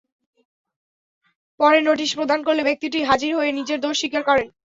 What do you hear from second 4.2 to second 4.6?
করেন।